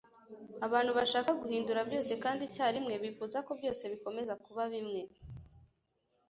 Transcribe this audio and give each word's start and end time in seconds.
abantu 0.65 0.91
bashaka 0.97 1.31
guhindura 1.41 1.81
byose, 1.89 2.11
kandi 2.23 2.41
icyarimwe, 2.45 2.93
bifuza 3.03 3.37
ko 3.47 3.51
byose 3.59 3.83
bikomeza 3.91 4.33
kuba 4.43 4.63
bimwe 4.73 5.01